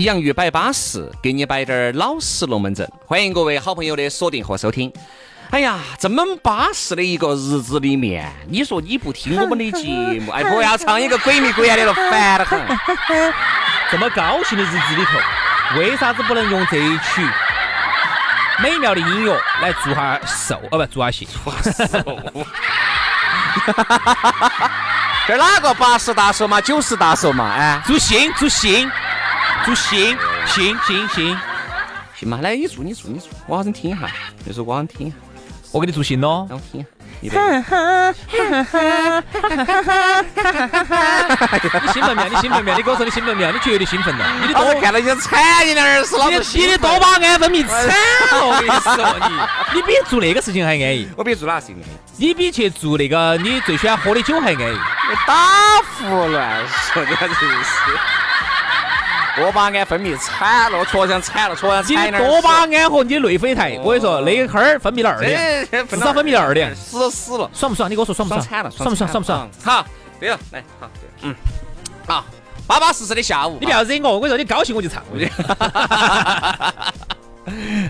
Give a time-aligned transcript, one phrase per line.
[0.00, 2.90] 洋芋摆巴适，给你摆点儿老实龙门阵。
[3.06, 4.90] 欢迎各位好朋友的锁定和收听。
[5.50, 9.88] 哎呀，这么巴适的一个日子里面，你说你不听我们的节
[10.20, 12.58] 目， 哎，不要唱一个鬼迷鬼眼的了，烦得很。
[13.90, 15.18] 这么高兴的日子里头，
[15.78, 17.28] 为啥子不能用这一曲
[18.62, 20.58] 美妙的音乐来祝下寿？
[20.70, 21.26] 哦，不，祝下谢。
[25.28, 27.52] 这哪个八十大寿嘛，九十大寿嘛？
[27.52, 28.90] 哎，祝兴，祝兴。
[29.64, 30.16] 祝兴
[30.46, 31.38] 兴兴兴
[32.14, 32.38] 行嘛？
[32.42, 34.08] 来，你祝你祝你祝，我好想听一下，
[34.46, 35.16] 这首歌好想听一下，
[35.72, 36.90] 我给你祝兴喽，让我听一下。
[37.20, 37.28] 你
[41.92, 42.28] 兴奋没有？
[42.30, 42.76] 你兴奋没有？
[42.78, 43.52] 你跟我说你兴奋没有？
[43.52, 44.24] 你绝对兴奋了。
[44.40, 46.58] 你的多看到你惨，你那儿是老子。
[46.58, 47.92] 你的多巴胺分泌惨了，
[48.32, 48.96] 我跟你说
[49.28, 49.34] 你，
[49.76, 51.06] 你比做那个事情还安逸。
[51.14, 51.92] 我比做哪个事情安逸？
[52.16, 54.64] 你比去做那个你最喜欢喝的酒还安逸。
[54.64, 57.36] 你打胡乱说，你真是。
[59.40, 67.90] 多巴胺分泌惨了，确实惨了，确实惨你多巴胺和你内啡肽，我跟你说，那一会儿分泌了二点，至少分泌了二点，死死了， 爽不爽？
[67.90, 68.46] 你给我说爽不爽？
[68.46, 69.10] 惨了，爽不爽？
[69.10, 69.48] 爽不爽？
[69.64, 69.86] 好，
[70.20, 70.90] 对了，来，好，
[71.22, 71.34] 嗯，
[72.06, 72.24] 好，
[72.66, 75.02] 巴巴适适的下午，你不要惹我，我跟你说，你高兴我就唱。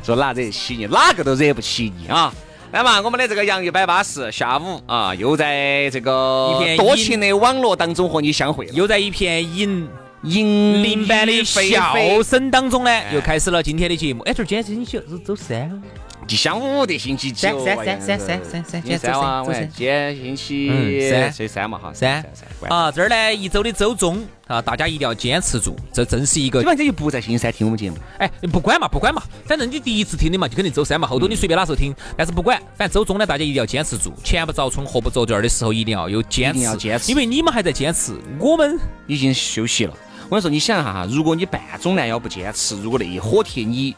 [0.04, 0.86] 说哪惹得起你？
[0.86, 2.32] 哪个都惹不起你啊！
[2.70, 9.88] 来嘛，我们的这个洋芋摆巴士，下午啊，又在这个多情的网络当中和你相会，又在一片银。
[10.22, 14.22] 银铃般的笑声当中呢，又开始了今天的节目。
[14.24, 15.82] 哎，这今天是星期二，周三。
[16.26, 17.46] 吉祥物的星期几？
[17.46, 22.24] 三三三三三三三，今天三啊，今天星期三，星期三嘛哈，三
[22.68, 26.60] 啊，这儿呢一周的周中啊，大家一定要坚持住，这正是一个。
[26.60, 27.96] 基本上就不在星期三听我们节目。
[28.18, 31.92] 哎，不管嘛，不管嘛，反正你第一次听的嘛，就肯定周三嘛，后头你随便哪时候听。
[32.16, 39.96] 但是不管，反正周中呢，大家一定要坚持住，前不着村后不着店的时候，一定要有坚持，要坚持，因为你们还在坚持，我们已经休息了。
[40.30, 43.96] 我跟你说，你想一下哈，如果你半中南腰不坚持，如果那一火贴你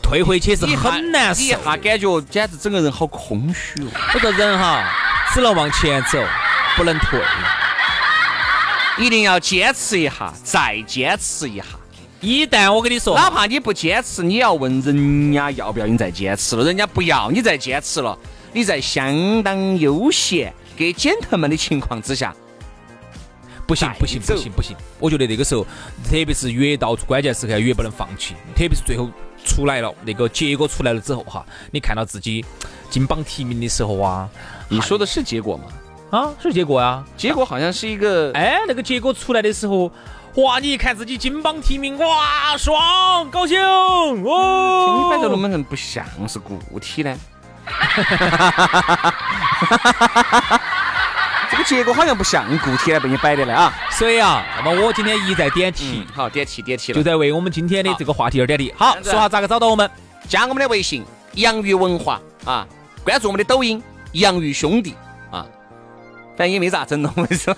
[0.00, 3.88] 退回去是很难受，你一下感觉简直整个人好空虚哦。
[4.14, 4.88] 我说人哈，
[5.34, 6.24] 只能往前走，
[6.76, 7.20] 不能退，
[8.96, 11.64] 一定要坚持一下，再坚持一下。
[12.20, 18.16] 一旦我跟你说，哪怕你不坚持，你要问人家要不要你再坚持了，人家不要你再坚持了，
[18.52, 22.32] 你在相当悠闲给剪头们的情况之下。
[23.72, 24.76] 不行不行不行不行！
[24.98, 25.64] 我觉得那个时候，
[26.04, 29.08] 特别是越到关键时刻越不能放弃，特别是最后
[29.46, 32.44] 出来了那个结果出来了之后哈，你看到自己
[32.90, 34.28] 金榜题名的时候啊，
[34.68, 35.64] 你说的是结果吗？
[36.10, 39.90] 啊，是结果啊，结果好像是一个哎，那个结果出来的时候，
[40.34, 44.98] 哇，你一看自己金榜题名，哇，爽，高兴哦！
[44.98, 47.18] 你摆的龙门阵不像是固体呢。
[51.52, 53.70] 这个结果好像不像固体来被你摆的了啊！
[53.90, 58.72] 所以啊，那么我今天一再点题，好点题点题了，就在为我们今天的这个话题而点题。
[58.74, 59.90] 好，说下咋个找到我们？
[60.26, 61.04] 加我们的微信
[61.36, 62.66] “洋芋文化”啊，
[63.04, 63.82] 关注我们的抖音
[64.12, 64.94] “洋芋兄弟”
[65.30, 65.44] 啊，
[66.38, 67.54] 反正也没咋整了，我跟你说。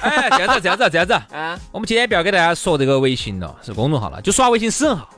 [0.00, 1.58] 哎，这样子，这样子，这样子啊！
[1.72, 5.08] 我们今天不要给大家说这个微信了，是公众号了，就刷微信私人号。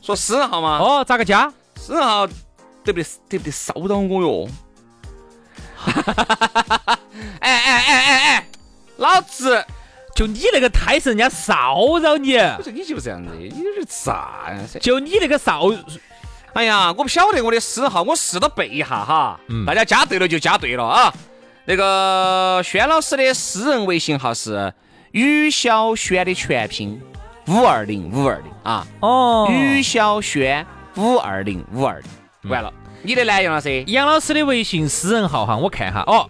[0.00, 0.78] 说私人号吗？
[0.78, 1.52] 哦，咋个加？
[1.76, 3.04] 私人号得不得？
[3.28, 4.48] 得不得骚扰我哟？
[7.40, 8.46] 哎哎哎哎哎，
[8.96, 9.64] 老子
[10.14, 14.58] 就你那个胎是人家骚扰你，不是你就这样子，你是啥呀？
[14.80, 15.70] 就你那个骚，
[16.52, 19.40] 哎呀，我不晓得我的私号，我试着背一下哈。
[19.48, 21.12] 嗯，大家加对了就加对了啊。
[21.64, 24.74] 那个轩老师的私人微信号是
[25.12, 27.00] 于小轩的全拼
[27.46, 28.86] 五二零五二零啊。
[29.00, 30.66] 哦，于小轩
[30.96, 32.72] 五二零五二零，完了。
[33.02, 33.82] 你的呢，杨老师？
[33.86, 36.28] 杨老师的微信私人号哈，我看哈哦。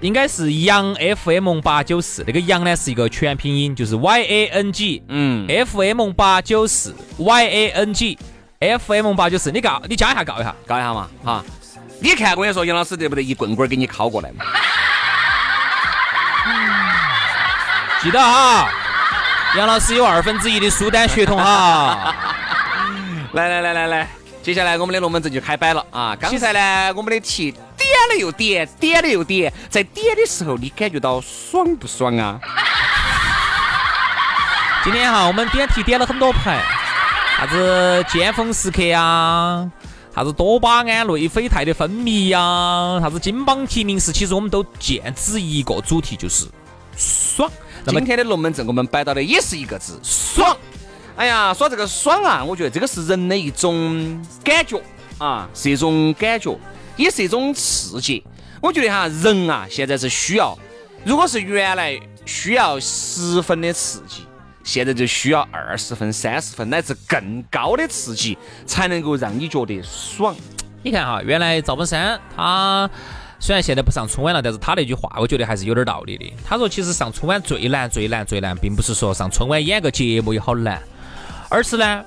[0.00, 11.44] 应该是杨 FM 八九四，那个杨呢是一个全拼音，就是 Y A N G，嗯，FM 八九四，Y A N G，FM 八九四，你告，你加一下告一下，告一下嘛，哈。
[12.00, 14.44] 你看，我跟你说，杨老师得不得一棍棍给你敲过来嘛？
[18.00, 18.70] 记得哈，
[19.56, 22.14] 杨老师有二分之一的苏丹血统哈。
[23.34, 24.08] 来来来来来，
[24.44, 26.16] 接下来我们的龙门阵就开摆了啊！
[26.18, 27.62] 刚才呢，我们的题点
[28.10, 32.40] 了又点，点了又点，在点的时候，你感觉到爽不爽啊？
[34.84, 36.62] 今天哈，我们点题点了很多牌，
[37.36, 39.70] 啥子尖峰时刻啊？
[40.14, 42.98] 啥子多巴胺、内啡肽的分泌呀？
[43.00, 46.46] 啥子金榜题名时，其实我们都剑指一个主题，就是
[46.96, 47.50] 爽
[47.84, 47.92] 那。
[47.92, 50.56] 今天的龙门阵我们摆到的也是一个字，爽。
[51.16, 54.80] 哎呀，说这个爽啊，我觉得这个是人的一种感觉
[55.18, 56.56] 啊，是一种感觉，
[56.98, 58.22] 也是一种刺激。
[58.60, 60.58] 我觉得哈，人啊，现在是需要，
[61.04, 64.24] 如果是原来需要十分的刺激。
[64.64, 68.36] 现在就需要二十分、三十分乃至更高的刺激，
[68.66, 70.36] 才能够让你觉得爽。
[70.82, 72.90] 你看哈，原来赵本山他
[73.40, 76.30] 虽然现在不上春晚了，但是他那句话我觉得还是有点道理的。
[76.44, 80.82] 他说，其实上春晚最难、最难、最难，并不是说上春晚演个节目也好难，
[81.48, 82.04] 而是呢。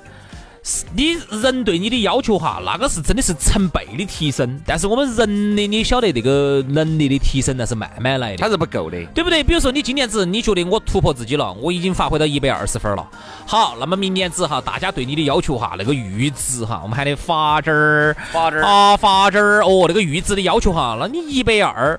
[0.94, 4.60] 你人对你的要求哈，那个是真的是成倍的提升。
[4.64, 9.42] 但是我们人的，你晓得这个能力的提升那是慢慢来的，它是不够的，对不对？
[9.42, 13.04] 比如说你今年子你觉得我突破自己了，我已经发挥到一百二十分了。
[13.44, 21.98] 好，那么明年子哈，大家对你的要求哈，那个阈值哈，我们喊的阀值儿，阀值儿啊，阀值儿哦，那个阈值的要求哈，那你一百二，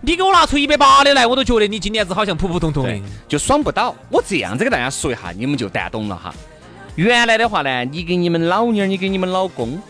[0.00, 3.94] 你给我拿出一百八的来，我都觉得你今年子好像普普通通的，就爽不到。
[4.08, 6.34] 我这样子给大家说一下，你们就蛋懂了哈。
[6.94, 9.82] 原来的话呢，你给你们老妞儿，你给你们老公，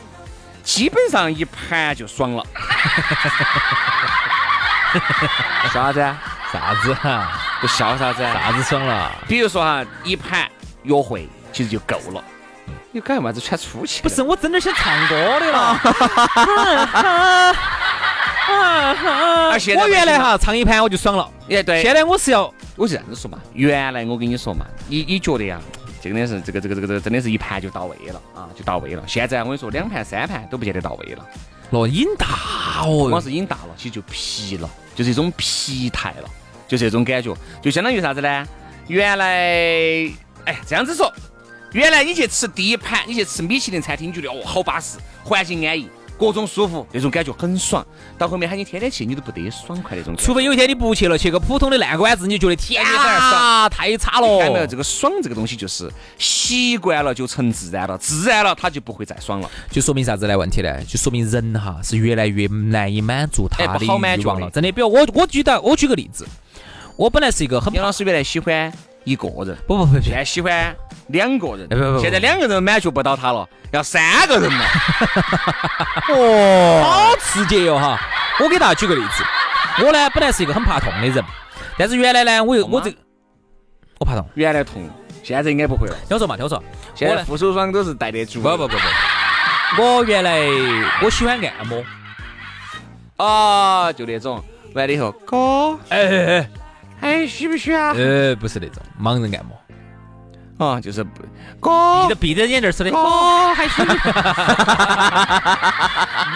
[0.62, 2.44] 基本上一盘就爽了。
[5.72, 6.00] 啥子？
[6.52, 6.94] 啥子？
[6.94, 7.40] 哈？
[7.60, 8.22] 不笑啥子？
[8.22, 9.10] 啥子爽了？
[9.26, 10.48] 比如说哈，一盘
[10.84, 12.22] 约会其实就够了。
[12.92, 14.02] 你干嘛子穿出去？
[14.02, 15.80] 不是，我真的想唱歌的了。
[19.78, 21.28] 我原来哈唱一盘我就爽了。
[21.50, 21.82] 哎，对。
[21.82, 22.42] 现在我是要，
[22.76, 23.38] 我就这样子说嘛。
[23.54, 25.58] 原来我跟你说嘛，你你觉得呀？
[26.02, 29.04] 真的是这个这个这个这个真的是一盘就到位了啊，就到位了。
[29.06, 31.26] 现在我跟你说，两盘三盘都不见得到位了。
[31.70, 36.28] 哦，瘾大哦，光是瘾大了，其实就疲了，就是一种疲态了，
[36.66, 38.46] 就是这种感觉，就相当于啥子呢？
[38.88, 39.26] 原来，
[40.44, 41.10] 哎，这样子说，
[41.72, 45.88] 原来你去吃第一盘，你去吃米其林餐厅，你觉得哦好巴适，环境安逸。
[46.18, 47.84] 各种舒服，那种感觉很爽。
[48.16, 50.14] 到后面喊你天天去，你都不得爽快那种。
[50.16, 54.38] 除非有一天你不去了，去个普通的烂馆子，你觉得天啊，太差了。
[54.38, 54.66] 看到没有？
[54.66, 59.50] 这个爽这个东西就是习惯了就成自然了，自然了他就不会再爽了。
[59.70, 60.38] 就说明啥子呢？
[60.38, 60.82] 问题呢？
[60.84, 64.48] 就说明人哈是越来越难以满足他的欲望了。
[64.50, 66.26] 真的，比如我，我举到，我举个例子，
[66.96, 67.72] 我本来是一个很……
[67.74, 68.72] 杨老师原来喜欢
[69.04, 70.74] 一个人，不不不，现在喜欢
[71.08, 73.48] 两个人，不不不，现在两个人满足不到他了。
[73.72, 74.64] 要三个人嘛？
[76.12, 77.98] 哦，好刺激哟哈！
[78.38, 79.24] 我给大家举个例子，
[79.82, 81.24] 我呢本来是一个很怕痛的人，
[81.78, 82.94] 但是原来呢，我又我这
[83.98, 84.90] 我怕痛，原来痛，
[85.22, 85.94] 现在应该不会了。
[86.06, 86.62] 听我说嘛，听我说，
[86.94, 88.42] 现在护手霜都是带得住。
[88.42, 88.76] 不不不
[89.76, 90.38] 不，我原来
[91.02, 91.82] 我喜欢按摩，
[93.16, 94.44] 啊，就那种
[94.74, 96.50] 完了以后，哥，哎哎哎，
[97.02, 97.92] 还需不需要？
[97.92, 99.54] 呃，不是那种盲人按摩。
[100.58, 101.22] 啊，就是不
[101.58, 103.82] 哥闭着闭着眼睛说的，哥还需，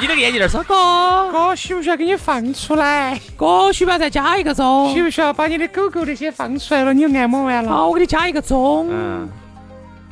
[0.00, 3.16] 你那个眼睛说哥哥需不需要给你放出来？
[3.36, 4.92] 哥需不需要再加一个钟？
[4.92, 6.92] 需不需要把你的狗狗那些放出来了？
[6.92, 8.88] 你按摩完了，好，我给你加一个钟。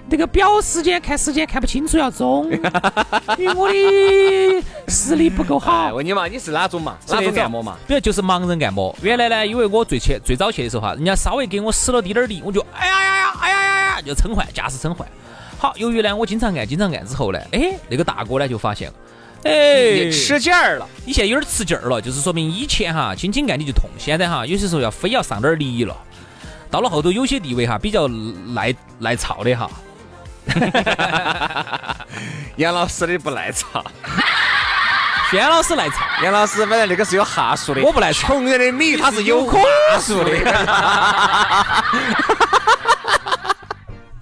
[0.07, 2.51] 那个表时间看时间看不清楚要钟，
[3.39, 5.93] 因为我的视力不够好。
[5.95, 6.97] 问你嘛，你是哪种嘛？
[7.09, 7.77] 哪种按摩嘛？
[7.87, 8.95] 比如就是盲人按摩。
[9.03, 15.09] 原来呢，因为我最去最早去的时候哈，人家稍微给我使了滴点儿力，我就哎呀呀呀，哎呀呀呀，就称换，驾驶称换。
[15.59, 18.93] 好，由于呢我经常按，经常按之后呢，哎，那个大哥呢就发现，
[19.43, 20.87] 哎，吃劲儿了。
[21.07, 25.97] 你现在有点吃劲儿了，就是说明以前哈轻轻按你就痛，现在哈有些时候要非要上点力了。
[26.71, 29.71] 到了后头有些地位哈比较耐耐操的哈。
[32.57, 33.83] 杨老师的不耐操，
[35.31, 35.97] 轩老师耐操。
[36.23, 38.29] 杨老师反正那个是有哈数的，我不耐操。
[38.29, 39.59] 穷人的米他是有话
[39.99, 40.31] 术的。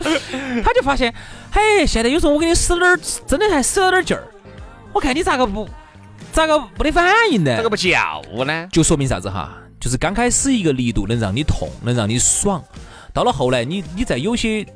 [0.65, 1.13] 他就发现，
[1.53, 4.25] 嘿，现在有时候我给你使点儿，真的还使了点劲儿。
[4.93, 5.69] 我看你咋个不，
[6.33, 7.57] 咋个不得反应呢？
[7.57, 8.67] 咋个不叫呢？
[8.73, 9.51] 就说明啥子哈？
[9.81, 12.63] 就是刚开始一个力度能让你痛，能让你爽，
[13.13, 14.67] 到了后来你你在有些。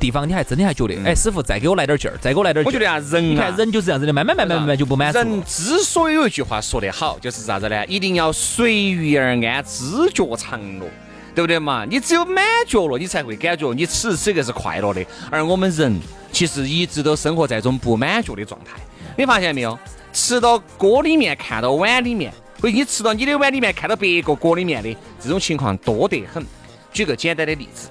[0.00, 2.72] 地方，你还真的还觉得，哎，师傅再给我来点劲儿，再给我来点劲儿。
[2.72, 5.18] 我觉得啊，人你看人就是这样子的，慢慢慢慢慢慢就不满足。
[5.18, 7.86] 人之所以有一句话说得好，就是啥子呢？
[7.86, 10.86] 一定要随遇而安，知觉常乐，
[11.34, 11.84] 对不对嘛？
[11.84, 15.04] 你只有满足了，你才会感觉你此时此刻是快乐的。
[15.30, 16.00] 而我们人
[16.32, 18.80] 其实一直都生活在一种不满足的状态，
[19.16, 19.78] 你发现没有？
[20.12, 26.44] 吃到锅里面，看到碗里面，或者你吃到你的碗里面，看到别个锅里面的这种情况多得很。
[26.92, 27.88] 举个简单的例子，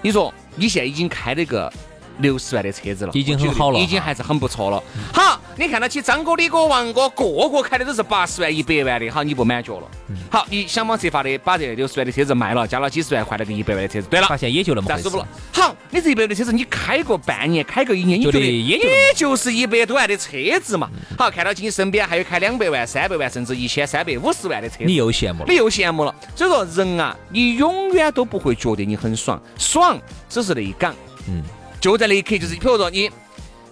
[0.00, 1.72] 你说你现在已经开了个。
[2.22, 4.82] 六十万的车子了，已经很好了，已经还是很不错了。
[5.12, 9.86] 好，你看到起张哥、李哥、王哥个个开的都是八十万、一百万的，好，你不满足了。
[10.30, 14.06] 好，你想方设法的把这六十万的车子卖了，加了几十万换了个一百万的车子。
[14.08, 15.26] 对了，发现也就那么回事了。
[15.52, 18.78] 好，你这一百万的车子你开个半年，开个一年，你觉得也
[19.14, 20.88] 就是一百多万的车子嘛？
[21.18, 26.14] 好，看到起你身边还有开两百万、三百万，甚至一千三百五十万的车，你又羡慕了，你又羡慕了。
[26.36, 29.98] 所以说，人啊，你永远都不会觉得你很爽，爽
[30.28, 30.94] 只是那一岗。
[31.28, 31.42] 嗯。
[31.82, 33.10] 就在那一刻，就是比如说你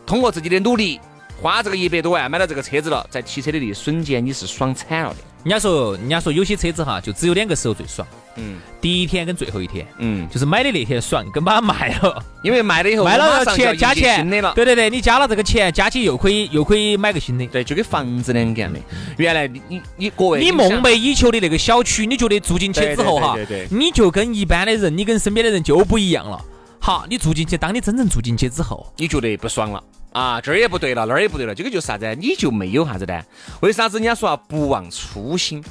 [0.05, 0.99] 通过自己的努力，
[1.41, 5.17] 花这个一百多万买到这个车子了，在提车的那一瞬间，你是爽惨了的。
[5.45, 8.07] 人家说，人家说有些车子哈，就只有两个时候最爽。
[8.35, 8.59] 嗯。
[8.81, 9.87] 第一天跟最后一天。
[9.99, 10.29] 嗯。
[10.29, 14.53] 就是买的那天爽，跟把它卖了，因为卖了以后卖了钱加钱新的了。
[14.57, 17.47] 对对对，你加了这个钱，加起又可以又可以买个新的。
[17.47, 18.81] 对，就跟房子两个样的。
[19.19, 23.39] 原来你你各位，你梦寐以求的那个小区，你觉得住进去之后哈，
[23.71, 26.45] 你就跟一般的人，你跟身边的人就不一样了。
[26.83, 30.41] 好，你住进去，当你真正住进去之后，你觉得不爽了啊？
[30.41, 32.15] 这儿也不对了，那儿也不对了，这个就是啥子？
[32.19, 33.23] 你就没有啥子呢？
[33.61, 35.63] 为啥子人家说啊，不忘初心？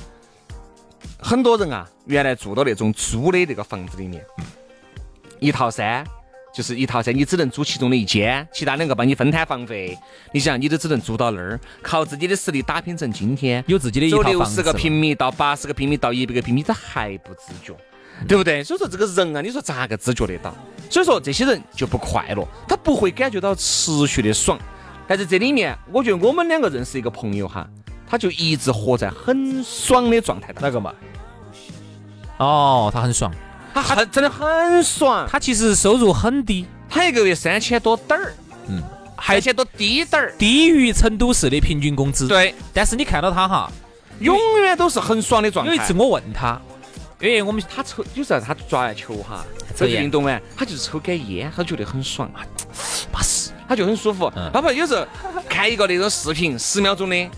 [1.17, 4.23] 很多人啊，原来住到那种租的那个房子里面，
[5.39, 6.05] 一套三
[6.53, 9.97] 就是一套三，你只能租其中的一间，其他两个帮你分摊房费。
[10.31, 17.75] 你想，你都只能租到那儿，靠自己的实力打拼成今天有自己的一套房子六十个平米到八十个平米到一百个平米，这还不自觉。
[18.27, 18.63] 对不对？
[18.63, 20.53] 所以说这个人啊，你说咋个自觉得到？
[20.89, 24.57] 所以说这些人就不快乐，他不会感觉到持续的爽。
[25.07, 27.67] 但是这里面，我觉得我们两个认识一个朋友哈，
[28.07, 30.63] 他就一直活在很爽的状态当中。
[30.63, 30.93] 哪个嘛？
[32.37, 33.31] 哦，他很爽，
[33.73, 35.27] 他很真的很爽。
[35.29, 38.33] 他其实收入很低，他一个月三千多点儿，
[38.67, 38.81] 嗯，
[39.21, 42.27] 三千多低点儿，低于成都市的平均工资。
[42.27, 43.71] 对，但是你看到他哈，
[44.19, 45.75] 永远都是很爽的状态。
[45.75, 46.59] 有一次我问他。
[47.21, 49.45] 因为我们他抽，有时候他抓完球哈，
[49.75, 52.31] 这个运动完，他就是抽根烟，他觉得很爽，
[53.11, 54.31] 巴适，他就很舒服。
[54.53, 55.05] 他不有时候
[55.49, 57.29] 看一个那种视频，十秒钟的，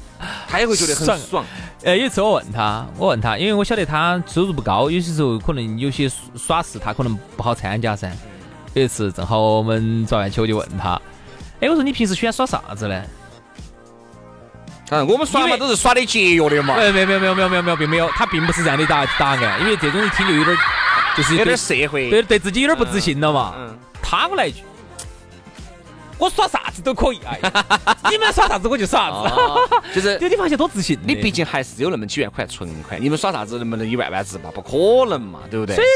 [0.48, 1.44] 他也会觉得很爽。
[1.82, 8.12] 呃，有一次我问他，我问他，因为我晓得他收入不高，有些时候可能有些耍事他可能不好参加噻。
[8.76, 11.02] 有一次正好我们抓完球就问他，
[11.60, 13.04] 哎，我说你平时喜欢耍啥子呢？
[14.92, 16.76] 嗯，我们耍嘛都是耍的节约的嘛。
[16.76, 20.58] 没有没有没有没有没有没有并没有，他并不是这样的答答案，因为这种一听就有点
[21.16, 23.54] 就是有点社会，对对自己有点不自信了嘛。
[23.58, 23.78] 嗯。
[24.04, 24.64] 他过来一句，
[26.18, 27.40] 我耍啥子都可以，哎，
[28.12, 29.96] 你们耍啥子我就耍啥子。
[29.96, 31.00] 就是，有你发现多自信。
[31.06, 34.52] 你毕竟还是有那么几万块存款，你们耍啥子能不能一万万值嘛？
[34.54, 35.78] 不可能嘛，对不对？
[35.78, 35.88] 所以。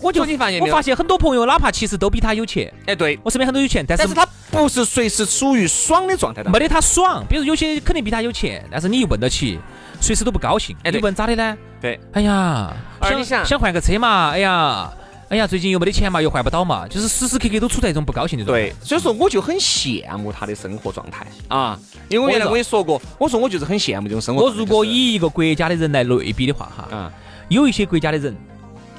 [0.00, 7.24] 我就你发现我发现很多朋友，哪怕其实都比他有钱，哎，对我身边很多有钱，但是他不是随时处于爽的状态的，没得他爽。
[7.28, 9.58] 比如有些肯定比他有钱，但是你一问到起，
[10.00, 10.76] 随时都不高兴。
[10.82, 11.56] 哎，你问咋的呢？
[11.80, 12.72] 对，哎呀，
[13.02, 14.92] 想想换个车嘛，哎呀，
[15.30, 18.64] 哎呀，最近又没得钱嘛，又换不到嘛，就是时时刻刻都处在一种不高兴的状态。
[18.64, 24.44] 对，所以说我就很羡慕他的生活状态啊，因为我原来我也说过，我说我就是很羡慕这种生活。
[24.44, 27.10] 我如果以一个国家的人来类比的话，哈，嗯，
[27.48, 28.36] 有一些国家的人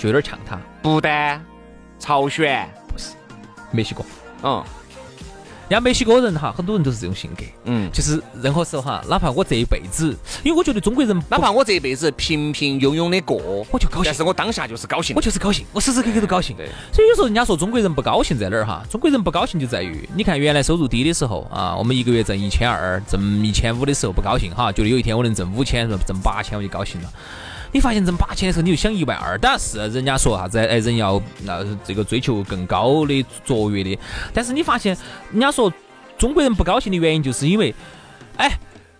[0.05, 1.43] 就有点像他，不丹。
[1.97, 3.11] 朝鲜不是
[3.71, 4.03] 墨西哥，
[4.43, 4.63] 嗯，
[5.69, 16.55] 人家墨西哥人哈，很多人都是这种性格，嗯，就是任何时候哈，哪怕我这一辈子，因为我觉得中国人，哪怕我这一辈子平平庸庸的过，我就高兴，但是我当下就是高兴，我就是高兴，我时时刻刻都高兴。
[16.55, 18.85] 对，所以有时候人家说中国人不高兴在哪儿哈？
[18.91, 27.09] 中国人不高兴就在于，你看原来收入低的时候啊，我们一个月挣一千二、挣一千五的时候不高兴哈，觉得有一天我能挣五千、挣八千我就高兴了。
[27.75, 33.99] 你发现挣八千的时候，你就想一万二，当然是人家说啥子，哎，人要那这个追求更高的卓越的，
[34.33, 34.95] 但是你发现
[35.33, 35.69] 人家说
[36.17, 37.75] 中国人不高兴的原因，就是因为，
[38.37, 38.49] 哎。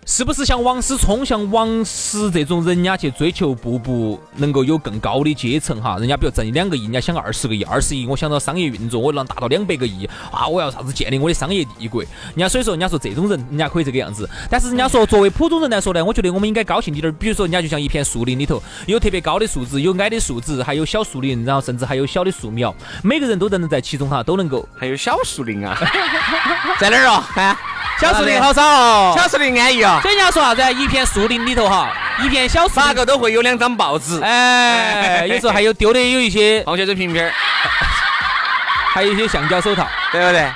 [0.07, 5.97] 是不是像王思聪、像王石这种人家去追求步步能够有更高的阶层哈？
[5.97, 10.47] 人家比如挣两个亿，人家想二十个亿，二十亿我想到商业运作，我能达到两百个亿啊！
[10.47, 12.03] 我要啥子建立我的商业帝国？
[12.03, 14.29] 人家所以说，人家说这种人，人家可以这个样子。
[14.47, 17.15] 但是人家说，作为普通人来说呢，我觉得我们应该高兴一点儿。
[17.17, 22.71] 比如说，人家就像一片树林里头，有特别高的树枝，有矮的树枝，还有小树林，然后甚至还有小的树苗，
[23.03, 24.69] 每个人都能在其中哈，都能够。
[24.75, 25.75] 还有小树林啊，
[26.79, 27.27] 在哪儿啊？
[27.37, 27.59] 啊？
[27.99, 29.99] 小树林好少哦，小树林安逸啊。
[30.01, 30.61] 所以人家说啥子？
[30.73, 31.91] 一片树林里头哈，
[32.23, 34.19] 一片小树，哪个都会有两张报纸。
[34.21, 37.23] 哎，有时候还有丢的有一些矿泉水瓶瓶，
[38.93, 39.87] 还有一些橡胶手套。
[40.11, 40.49] 对不对？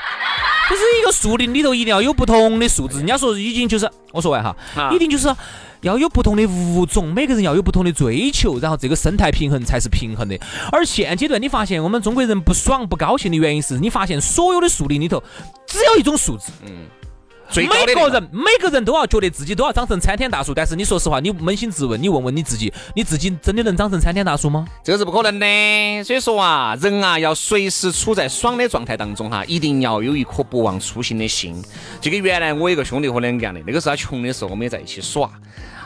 [0.69, 2.97] 就是一个树林里头一定要有不同的树枝。
[2.97, 4.55] 人家说已经就是我说完哈，
[4.93, 5.27] 一定就是
[5.81, 10.37] 要有不同的物种，每个人要有不同的追求，然后这个生态平衡才是平衡的。
[10.71, 15.23] 而现阶段你发现我们中国人不爽不高兴的原因是你发现所有的树林里头
[15.65, 16.85] 只有一种树枝，嗯。
[17.55, 24.65] 每个人每个人都要觉得自己都要长成参天大树，但是你说实话，你扪心自问，你问问你自己，你自己真的能长成参天大树吗？
[24.83, 26.03] 这个是不可能的。
[26.03, 31.61] 所以说啊，人啊要随时处在爽的状态当中哈，一定要有一颗不忘初心的心。
[31.99, 35.29] 就跟原来我一个兄弟伙两个样的，那个时候他穷的时候，我们也在一起耍。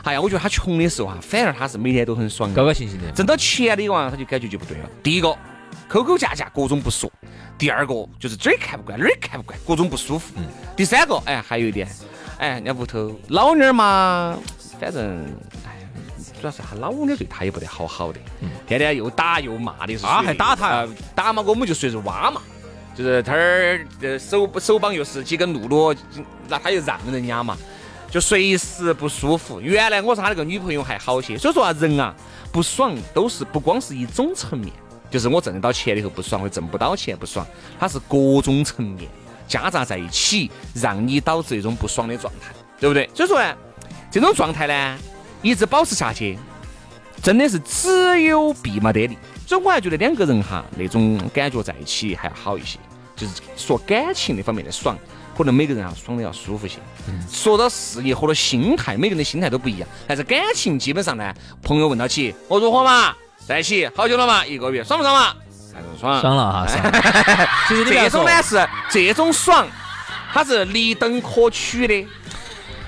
[0.02, 3.10] 哎呀，我觉得他穷的时候哈，反而他是每天都很爽，高高兴兴的。
[3.12, 4.90] 挣到钱的话，他就感觉就不对了。
[5.02, 5.34] 第一个，
[5.88, 7.08] 抠抠架架，各种不说；
[7.56, 10.34] 第二个就是这儿看不惯，那儿看不惯，各种不舒服。
[10.76, 11.88] 第三个，哎，还有一点。
[12.38, 14.36] 哎，人家屋头老妞儿嘛，
[14.80, 15.24] 反正
[15.64, 15.78] 哎，
[16.40, 18.18] 主要是他老妞对他也不得好好的，
[18.66, 22.42] 天天又打又骂的，啊，还打他，打嘛，我们就说是挖嘛，
[22.96, 23.86] 就是他儿
[24.18, 25.94] 手手绑又是几根露露，
[26.48, 27.56] 那他又让人家嘛，
[28.10, 29.60] 就随时不舒服。
[29.60, 32.12] 原来我是他那个女朋友还好些，所以说啊，人啊
[32.50, 34.72] 不爽都是不光是一种层面，
[35.14, 37.46] 就是我挣得到钱以后不爽，或挣不到钱不爽，
[37.78, 39.08] 它是各种层面。
[39.46, 43.08] 夹杂在一起，让你导致一种不爽的状态，对不对？
[43.14, 43.54] 所以说呢，
[44.10, 44.98] 这种状态呢，
[45.40, 46.36] 一直保持下去，
[47.22, 49.16] 真的是只有弊没得利。
[49.46, 52.76] 所以我还觉得两个人哈，那种感觉在一起还要好一些。
[53.14, 54.98] 就是说感情那方面的爽，
[55.38, 56.78] 可能每个人啊爽的要舒服些。
[57.30, 59.88] 说到事业或者心态，每个人的心态都不一样。
[60.08, 63.14] 但是感情基本上呢，朋友问到起，我如何嘛？
[63.46, 64.44] 在一起好久了嘛？
[64.46, 65.34] 一个月，爽不爽嘛？
[66.00, 66.66] 爽爽了哈，
[67.68, 69.66] 其实这种呢是这种爽，
[70.32, 72.06] 它是立等可取的。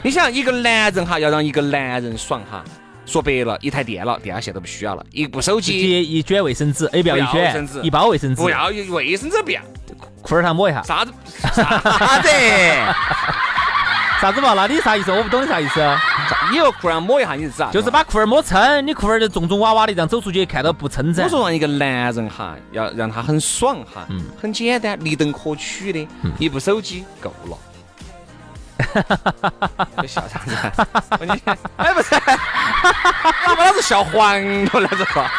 [0.02, 2.62] 你想一个男人哈，要让一个男人爽哈，
[3.04, 9.60] 说白了，一台电脑，电脑线都不需要了，一部手机，一卷卫生纸，哎不要一卷，一包卫生纸，不要卫生纸不要，
[10.22, 11.12] 裤儿上抹一下，啥子
[11.52, 12.28] 啥子？
[14.20, 14.54] 啥子嘛？
[14.54, 15.10] 那你啥意思？
[15.12, 15.80] 我不懂你啥意思。
[16.50, 17.70] 你要裤儿抹一下，你是啥？
[17.70, 21.24] 就是把裤儿摸撑，你裤儿就重重娃娃的，这样走出去看到不撑展。
[21.26, 27.58] 我说让一个男人哈，要让他很爽哈，嗯，很简单，立等可取的，一部手机够了。
[28.78, 29.16] 哈哈
[29.76, 30.56] 哈笑啥子？
[31.76, 35.30] 哎，不是，你把老子笑黄了，那个。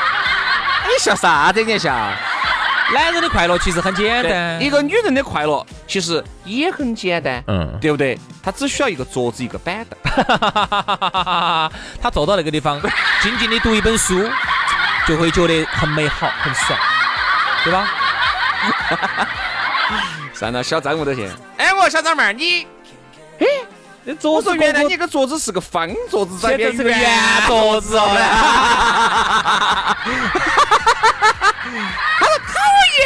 [0.87, 1.63] 你笑啥子？
[1.63, 1.93] 你笑？
[2.93, 8.19] 男人的快乐其实很简单，一个女人的快乐其实也很简单，嗯，对不对？
[8.43, 9.97] 他只需要一个桌子，一个板凳，
[12.01, 12.81] 他坐到那个地方，
[13.21, 14.29] 静静的读一本书，
[15.07, 16.77] 就会觉得很美好，很爽，
[17.63, 17.87] 对吧？
[20.33, 21.31] 算了，小张我都行。
[21.57, 22.67] 哎，我小张妹儿，你，
[23.39, 23.47] 哎，
[24.03, 27.09] 那桌子原来你个桌子是个方桌子，现在是个圆
[27.47, 28.05] 桌子哦。
[32.19, 32.53] 他说讨
[32.99, 33.03] 厌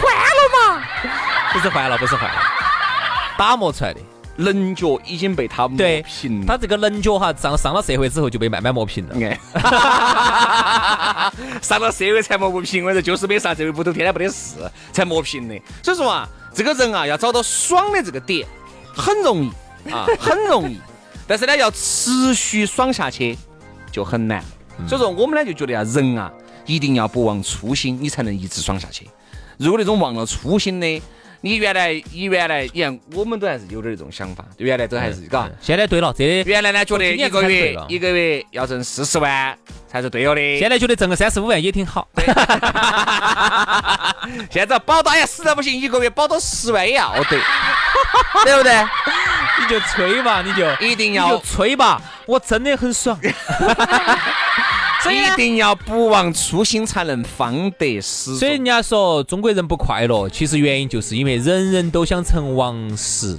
[0.00, 0.58] 换了嘛？
[1.52, 2.40] 不是换了，不是换了，
[3.38, 4.00] 打磨出来的
[4.36, 6.46] 棱角已经被他磨平了。
[6.46, 9.16] 他这个棱角哈，上上了社会之后就被慢慢磨平了。
[9.20, 9.38] 哎，
[11.60, 14.56] 上了社会才磨不平，我说就是没上社会不头天天不得事
[14.92, 15.60] 才磨平的。
[15.82, 18.46] 所以说啊，这个人啊要找到爽的这个点
[18.94, 19.52] 很容易
[19.92, 20.80] 啊，很容易。
[21.28, 23.36] 但是呢，要持续爽下去
[23.90, 24.42] 就很难。
[24.88, 26.32] 所以说我们呢就觉得啊，人啊
[26.64, 29.06] 一定要不忘初心，你才能一直爽下去。
[29.58, 31.02] 如果那种忘了初心的，
[31.44, 35.50] 你原来你原来你看，我们都还是有点这种想法，原来都还是嘎。
[35.60, 39.58] 现在对了，这原来呢觉得一个月一个月要挣四十万
[39.90, 42.08] 才是对了的，现在觉得挣个三十五万也挺好。
[44.50, 47.36] 现在保到哎呀实在不行，一个月保到十万也要得，
[48.44, 48.72] 对不对？
[49.60, 53.18] 你就吹吧，你就一定要吹吧，我真的很爽。
[55.10, 58.36] 一定要不忘初心，才能方得始。
[58.36, 63.38] 所以人家说中国人不快乐，其实原因就是因为人人都想成王石。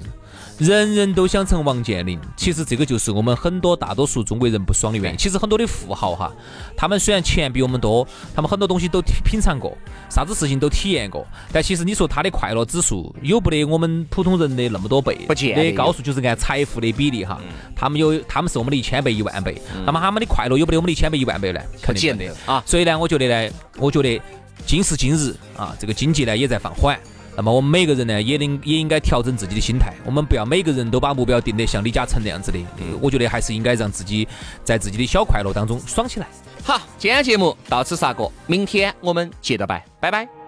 [0.59, 5.17] 人人都想成王健林，其实这个就是我们很多大多数中国人不爽的原因。
[5.17, 6.31] 其实很多的富豪哈，
[6.77, 9.75] 他们虽然钱比我们多，他们很多东西都品尝过，
[10.09, 15.15] 啥子事情都体验过，但其实你说他的快乐指数有不得我们普通人的那么多倍？
[15.27, 17.41] 不见的高数就是按财富的比例哈，
[17.75, 21.59] 他们有他们是我们的一千倍、一万倍，那么他们的快乐有不得我们的一千倍、一万倍呢？
[21.81, 22.63] 肯定的啊。
[22.65, 24.21] 所以呢，我觉得呢，我觉得
[24.65, 26.97] 今时今日啊，这个经济呢也在放缓。
[27.35, 29.93] 那么我们每个人呢，也能也应该调整自己的心态。
[30.05, 32.59] 我们不要每个人都把目标定得像李嘉诚那样子的。
[33.01, 34.27] 我觉得还是应该让自己
[34.63, 36.27] 在自己的小快乐当中爽起来。
[36.63, 40.42] 好，今天节目到此杀过，明天我们接着拜，拜拜。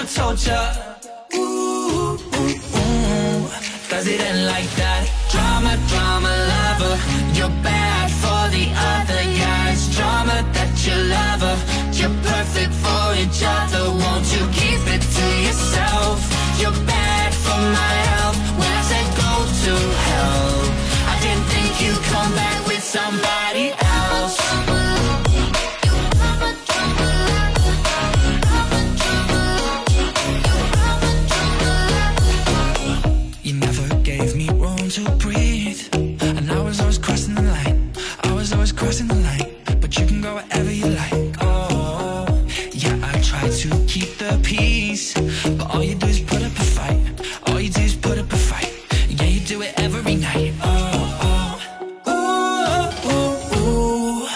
[0.00, 0.72] Never told ya.
[1.34, 3.48] Ooh, ooh, ooh.
[3.88, 5.02] Does it end like that?
[5.30, 6.96] Drama, drama, lover.
[7.34, 9.96] You're bad for the other guys.
[9.96, 11.56] Drama that you love her.
[11.92, 13.89] You're perfect for each other.
[49.50, 50.54] Do it every night.
[50.62, 51.58] Oh,
[52.06, 52.14] oh.
[52.14, 54.28] Ooh, ooh, ooh.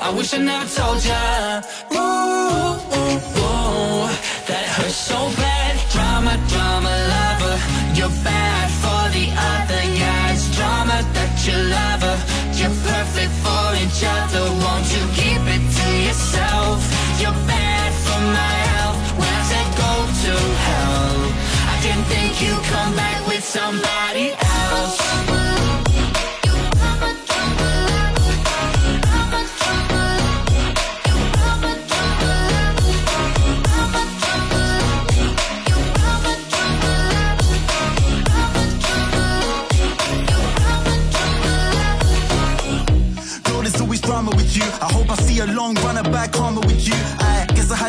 [0.00, 1.60] I wish I never told ya.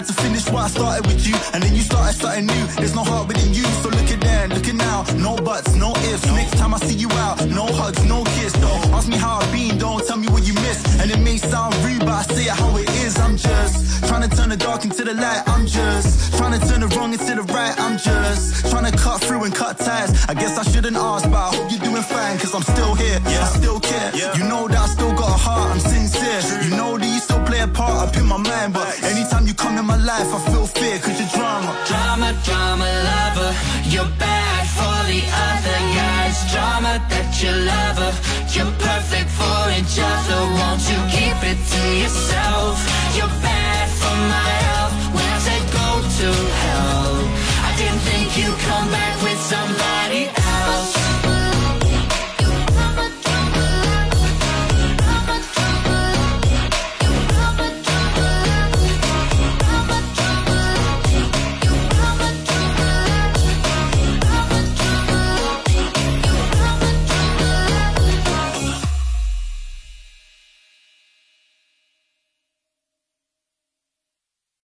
[0.06, 2.66] to finish what I started with you, and then you started something new.
[2.78, 5.04] There's no heart within you, so look at then, look at now.
[5.18, 6.26] No buts, no ifs.
[6.28, 8.54] Next time I see you out, no hugs, no kiss.
[8.54, 10.80] Don't ask me how I've been, don't tell me what you miss.
[11.00, 13.18] And it may sound rude, but I say it how it is.
[13.20, 15.44] I'm just trying to turn the dark into the light.
[15.48, 17.76] I'm just trying to turn the wrong into the right.
[17.80, 20.26] I'm just trying to cut through and cut ties.
[20.28, 23.20] I guess I shouldn't ask, but I hope you're doing fine, cause I'm still here.
[23.26, 23.44] Yeah.
[23.44, 24.12] I still care.
[24.16, 24.38] Yeah.
[24.38, 26.42] You know that I still got a heart, I'm sincere.
[26.42, 26.70] True.
[26.70, 27.20] You know that you
[27.64, 31.00] apart, up in my mind, but anytime you come in my life, I feel fear,
[31.00, 31.72] cause you're drama.
[31.88, 33.52] Drama, drama lover,
[33.88, 38.14] you're bad for the other guy's drama that you love her.
[38.54, 42.76] You're perfect for each other, won't you keep it to yourself?
[43.16, 45.88] You're bad for my health, When I said go
[46.20, 46.30] to
[46.64, 47.16] hell?
[47.68, 48.50] I didn't think you